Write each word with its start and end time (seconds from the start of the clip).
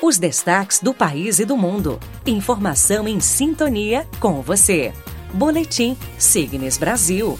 Os 0.00 0.16
destaques 0.16 0.78
do 0.78 0.94
país 0.94 1.40
e 1.40 1.44
do 1.44 1.56
mundo. 1.56 1.98
Informação 2.24 3.08
em 3.08 3.18
sintonia 3.18 4.06
com 4.20 4.40
você. 4.40 4.92
Boletim 5.34 5.96
Signes 6.16 6.78
Brasil. 6.78 7.36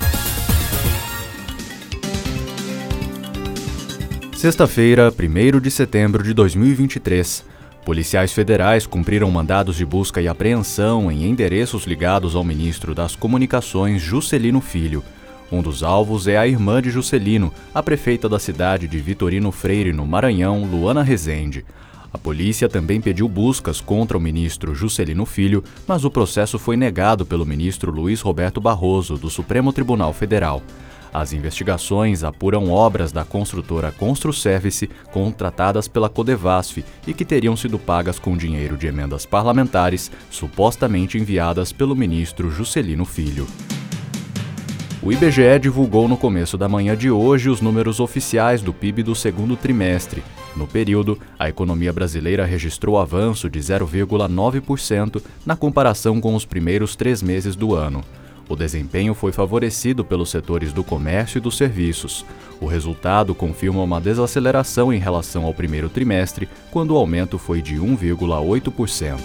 Sexta-feira, 4.36 5.12
1 5.12 5.60
de 5.60 5.70
setembro 5.70 6.20
de 6.20 6.34
2023. 6.34 7.44
Policiais 7.84 8.32
federais 8.32 8.88
cumpriram 8.88 9.30
mandados 9.30 9.76
de 9.76 9.86
busca 9.86 10.20
e 10.20 10.26
apreensão 10.26 11.12
em 11.12 11.30
endereços 11.30 11.84
ligados 11.84 12.34
ao 12.34 12.42
ministro 12.42 12.92
das 12.92 13.14
Comunicações, 13.14 14.02
Juscelino 14.02 14.60
Filho. 14.60 15.04
Um 15.50 15.62
dos 15.62 15.84
alvos 15.84 16.26
é 16.26 16.36
a 16.36 16.46
irmã 16.46 16.82
de 16.82 16.90
Juscelino, 16.90 17.54
a 17.72 17.84
prefeita 17.84 18.28
da 18.28 18.40
cidade 18.40 18.88
de 18.88 18.98
Vitorino 18.98 19.52
Freire, 19.52 19.92
no 19.92 20.04
Maranhão, 20.04 20.64
Luana 20.64 21.04
Rezende. 21.04 21.64
A 22.12 22.16
polícia 22.16 22.68
também 22.68 23.00
pediu 23.00 23.28
buscas 23.28 23.80
contra 23.80 24.16
o 24.16 24.20
ministro 24.20 24.74
Juscelino 24.74 25.26
Filho, 25.26 25.62
mas 25.86 26.04
o 26.04 26.10
processo 26.10 26.58
foi 26.58 26.76
negado 26.76 27.26
pelo 27.26 27.44
ministro 27.44 27.92
Luiz 27.92 28.20
Roberto 28.20 28.60
Barroso, 28.60 29.16
do 29.16 29.28
Supremo 29.28 29.72
Tribunal 29.72 30.12
Federal. 30.12 30.62
As 31.12 31.32
investigações 31.32 32.22
apuram 32.22 32.70
obras 32.70 33.12
da 33.12 33.24
construtora 33.24 33.90
Construservice 33.90 34.88
contratadas 35.10 35.88
pela 35.88 36.08
Codevasf 36.08 36.84
e 37.06 37.14
que 37.14 37.24
teriam 37.24 37.56
sido 37.56 37.78
pagas 37.78 38.18
com 38.18 38.36
dinheiro 38.36 38.76
de 38.76 38.86
emendas 38.86 39.24
parlamentares 39.24 40.10
supostamente 40.30 41.18
enviadas 41.18 41.72
pelo 41.72 41.96
ministro 41.96 42.50
Juscelino 42.50 43.04
Filho. 43.04 43.46
O 45.02 45.12
IBGE 45.12 45.58
divulgou 45.60 46.08
no 46.08 46.16
começo 46.16 46.58
da 46.58 46.68
manhã 46.68 46.96
de 46.96 47.10
hoje 47.10 47.48
os 47.48 47.60
números 47.60 48.00
oficiais 48.00 48.60
do 48.60 48.72
PIB 48.72 49.02
do 49.02 49.14
segundo 49.14 49.56
trimestre. 49.56 50.22
No 50.58 50.66
período, 50.66 51.16
a 51.38 51.48
economia 51.48 51.92
brasileira 51.92 52.44
registrou 52.44 52.98
avanço 52.98 53.48
de 53.48 53.60
0,9% 53.60 55.22
na 55.46 55.54
comparação 55.54 56.20
com 56.20 56.34
os 56.34 56.44
primeiros 56.44 56.96
três 56.96 57.22
meses 57.22 57.54
do 57.54 57.76
ano. 57.76 58.02
O 58.48 58.56
desempenho 58.56 59.14
foi 59.14 59.30
favorecido 59.30 60.04
pelos 60.04 60.30
setores 60.30 60.72
do 60.72 60.82
comércio 60.82 61.38
e 61.38 61.40
dos 61.40 61.56
serviços. 61.56 62.26
O 62.60 62.66
resultado 62.66 63.36
confirma 63.36 63.84
uma 63.84 64.00
desaceleração 64.00 64.92
em 64.92 64.98
relação 64.98 65.44
ao 65.44 65.54
primeiro 65.54 65.88
trimestre, 65.88 66.48
quando 66.72 66.90
o 66.90 66.96
aumento 66.96 67.38
foi 67.38 67.62
de 67.62 67.76
1,8%. 67.76 69.20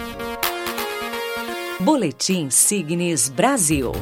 Boletim 1.84 2.48
Signes 2.50 3.28
Brasil. 3.28 3.92